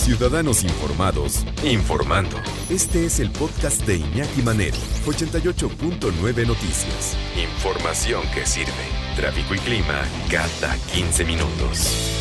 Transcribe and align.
Ciudadanos 0.00 0.64
informados, 0.64 1.44
informando. 1.62 2.38
Este 2.70 3.04
es 3.04 3.20
el 3.20 3.30
podcast 3.30 3.86
de 3.86 3.96
Iñaki 3.96 4.40
Manero, 4.40 4.78
88.9 5.04 6.46
Noticias. 6.46 7.18
Información 7.36 8.22
que 8.32 8.46
sirve. 8.46 8.72
Tráfico 9.14 9.54
y 9.54 9.58
clima 9.58 10.02
cada 10.30 10.74
15 10.94 11.24
minutos. 11.26 12.16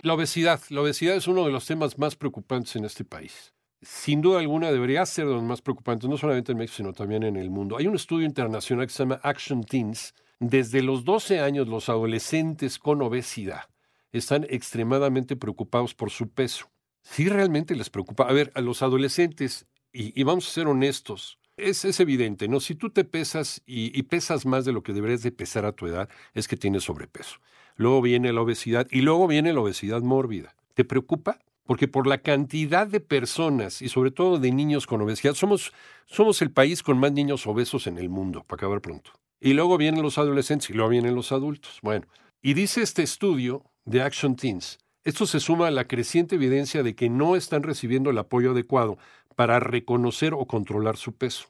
La 0.00 0.14
obesidad. 0.14 0.58
La 0.70 0.80
obesidad 0.80 1.16
es 1.16 1.28
uno 1.28 1.44
de 1.44 1.52
los 1.52 1.66
temas 1.66 1.98
más 1.98 2.16
preocupantes 2.16 2.74
en 2.76 2.86
este 2.86 3.04
país. 3.04 3.52
Sin 3.82 4.22
duda 4.22 4.40
alguna 4.40 4.72
debería 4.72 5.04
ser 5.04 5.26
de 5.26 5.34
los 5.34 5.42
más 5.42 5.60
preocupantes, 5.60 6.08
no 6.08 6.16
solamente 6.16 6.52
en 6.52 6.58
México, 6.58 6.78
sino 6.78 6.94
también 6.94 7.24
en 7.24 7.36
el 7.36 7.50
mundo. 7.50 7.76
Hay 7.76 7.86
un 7.86 7.94
estudio 7.94 8.26
internacional 8.26 8.86
que 8.86 8.92
se 8.94 9.02
llama 9.02 9.20
Action 9.22 9.62
Teens. 9.62 10.14
Desde 10.40 10.80
los 10.80 11.04
12 11.04 11.40
años, 11.40 11.68
los 11.68 11.90
adolescentes 11.90 12.78
con 12.78 13.02
obesidad 13.02 13.64
están 14.12 14.46
extremadamente 14.48 15.36
preocupados 15.36 15.94
por 15.94 16.10
su 16.10 16.28
peso. 16.28 16.70
Sí, 17.02 17.28
realmente 17.28 17.74
les 17.74 17.90
preocupa. 17.90 18.24
A 18.24 18.32
ver, 18.32 18.52
a 18.54 18.60
los 18.60 18.82
adolescentes, 18.82 19.66
y, 19.92 20.22
vamos 20.22 20.48
a 20.48 20.52
ser 20.52 20.66
honestos, 20.66 21.38
es, 21.56 21.84
es, 21.84 22.00
evidente, 22.00 22.48
¿no? 22.48 22.60
Si 22.60 22.74
tú 22.74 22.90
te 22.90 23.04
pesas 23.04 23.62
y, 23.66 23.98
y, 23.98 24.02
pesas 24.04 24.46
más 24.46 24.64
de 24.64 24.72
lo 24.72 24.82
que 24.82 24.92
deberías 24.92 25.22
de 25.22 25.32
pesar 25.32 25.66
a 25.66 25.72
tu 25.72 25.86
edad, 25.86 26.08
es 26.34 26.48
que 26.48 26.56
tienes 26.56 26.84
sobrepeso. 26.84 27.36
Luego 27.76 28.00
viene 28.00 28.32
la 28.32 28.40
obesidad 28.40 28.86
y 28.90 29.02
luego 29.02 29.26
viene 29.26 29.52
la 29.52 29.60
obesidad 29.60 30.00
mórbida. 30.02 30.54
¿Te 30.74 30.84
preocupa? 30.84 31.38
Porque 31.64 31.88
por 31.88 32.06
la 32.06 32.18
cantidad 32.18 32.86
de 32.86 33.00
personas 33.00 33.82
y 33.82 33.88
sobre 33.88 34.10
todo 34.10 34.38
de 34.38 34.50
niños 34.50 34.86
con 34.86 35.00
obesidad, 35.02 35.34
somos, 35.34 35.72
somos 36.06 36.42
el 36.42 36.50
país 36.50 36.82
con 36.82 36.98
más 36.98 37.12
niños 37.12 37.46
obesos 37.46 37.86
en 37.86 37.98
el 37.98 38.08
mundo, 38.08 38.44
para 38.44 38.60
acabar 38.60 38.80
pronto. 38.80 39.12
Y 39.40 39.54
luego 39.54 39.76
vienen 39.78 40.02
los 40.02 40.18
adolescentes 40.18 40.70
y 40.70 40.72
luego 40.72 40.90
vienen 40.90 41.14
los 41.14 41.32
adultos. 41.32 41.78
Bueno, 41.82 42.06
y 42.40 42.54
dice 42.54 42.82
este 42.82 43.02
estudio 43.02 43.64
de 43.84 44.02
Action 44.02 44.36
Teens, 44.36 44.78
esto 45.04 45.26
se 45.26 45.40
suma 45.40 45.66
a 45.66 45.72
la 45.72 45.88
creciente 45.88 46.36
evidencia 46.36 46.82
de 46.82 46.94
que 46.94 47.10
no 47.10 47.34
están 47.34 47.62
recibiendo 47.64 48.10
el 48.10 48.18
apoyo 48.18 48.52
adecuado 48.52 48.98
para 49.34 49.58
reconocer 49.58 50.34
o 50.34 50.46
controlar 50.46 50.96
su 50.96 51.14
peso. 51.14 51.48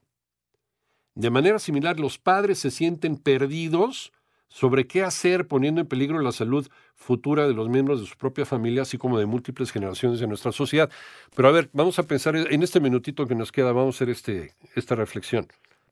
De 1.15 1.31
manera 1.31 1.59
similar, 1.59 2.01
los 2.01 2.19
padres 2.19 2.59
se 2.59 2.71
sienten 2.71 3.17
perdidos 3.17 4.13
sobre 4.49 4.87
qué 4.87 5.03
hacer 5.03 5.47
poniendo 5.47 5.81
en 5.81 5.87
peligro 5.87 6.21
la 6.21 6.33
salud 6.33 6.69
futura 6.95 7.47
de 7.47 7.55
los 7.55 7.69
miembros 7.69 8.01
de 8.01 8.07
su 8.07 8.17
propia 8.17 8.47
familia, 8.47 8.83
así 8.83 8.97
como 8.99 9.19
de 9.19 9.27
múltiples 9.27 9.71
generaciones 9.71 10.21
de 10.21 10.27
nuestra 10.27 10.53
sociedad. 10.53 10.91
Pero 11.35 11.49
a 11.49 11.53
ver, 11.53 11.69
vamos 11.73 11.99
a 11.99 12.05
pensar 12.05 12.37
en 12.37 12.63
este 12.63 12.81
minutito 12.81 13.27
que 13.27 13.35
nos 13.35 13.53
queda, 13.53 13.73
vamos 13.73 13.95
a 13.95 13.99
hacer 13.99 14.11
este, 14.11 14.55
esta 14.75 14.95
reflexión. 14.95 15.47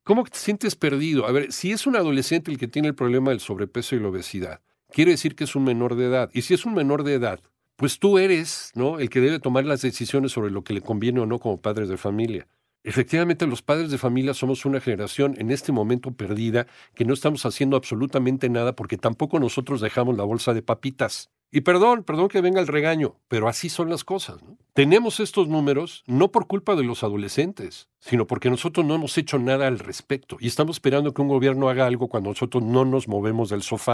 ¿Cómo 0.05 0.25
te 0.25 0.39
sientes 0.39 0.77
perdido? 0.77 1.27
A 1.27 1.33
ver, 1.33 1.53
si 1.53 1.73
es 1.73 1.87
un 1.87 1.97
adolescente 1.97 2.51
el 2.51 2.59
que 2.59 2.69
tiene 2.69 2.89
el 2.89 2.95
problema 2.95 3.31
del 3.31 3.41
sobrepeso 3.41 3.97
y 3.97 4.01
la 4.01 4.09
obesidad, 4.09 4.61
quiere 4.93 5.13
decir 5.13 5.35
que 5.35 5.45
es 5.45 5.57
un 5.57 5.65
menor 5.65 5.97
de 5.97 6.07
edad. 6.07 6.31
Y 6.33 6.43
si 6.43 6.55
es 6.55 6.67
un 6.67 6.75
menor 6.75 7.05
de 7.05 7.15
edad, 7.15 7.41
pues 7.77 7.99
tú 7.99 8.19
eres 8.19 8.73
¿no? 8.75 8.99
el 8.99 9.09
que 9.09 9.21
debe 9.21 9.39
tomar 9.39 9.65
las 9.65 9.83
decisiones 9.83 10.33
sobre 10.33 10.51
lo 10.51 10.63
que 10.65 10.75
le 10.75 10.83
conviene 10.83 11.21
o 11.21 11.27
no 11.27 11.39
como 11.39 11.61
padres 11.61 11.89
de 11.89 11.97
familia. 11.97 12.47
Efectivamente, 12.83 13.47
los 13.47 13.61
padres 13.61 13.91
de 13.91 13.99
familia 13.99 14.33
somos 14.33 14.65
una 14.65 14.81
generación 14.81 15.35
en 15.39 15.51
este 15.51 15.71
momento 15.71 16.13
perdida 16.13 16.67
que 16.95 17.05
no 17.05 17.13
estamos 17.13 17.45
haciendo 17.45 17.77
absolutamente 17.77 18.49
nada 18.49 18.75
porque 18.75 18.97
tampoco 18.97 19.39
nosotros 19.39 19.83
dejamos 19.83 20.17
la 20.17 20.25
bolsa 20.25 20.55
de 20.55 20.63
papitas. 20.63 21.31
Y 21.53 21.63
perdón, 21.63 22.05
perdón 22.05 22.29
que 22.29 22.41
venga 22.41 22.61
el 22.61 22.69
regaño, 22.69 23.17
pero 23.29 23.49
así 23.49 23.69
son 23.69 23.91
las 23.91 24.05
cosas. 24.05 24.39
Tenemos 24.73 25.19
estos 25.19 25.49
números 25.49 26.05
no 26.07 26.31
por 26.31 26.47
culpa 26.47 26.77
de 26.77 26.85
los 26.85 27.03
adolescentes, 27.03 27.89
sino 27.99 28.27
porque 28.27 28.51
nosotros 28.51 28.87
no 28.87 28.95
hemos 28.95 29.19
hecho 29.19 29.39
nada 29.39 29.67
al 29.67 29.79
respecto 29.81 30.37
y 30.39 30.47
estamos 30.47 30.77
esperando 30.77 31.13
que 31.13 31.23
un 31.23 31.29
gobierno 31.29 31.69
haga 31.69 31.87
algo 31.87 32.09
cuando 32.09 32.31
nosotros 32.31 32.63
no 32.63 32.85
nos 32.85 33.09
movemos 33.09 33.51
del 33.51 33.63
sofá. 33.63 33.89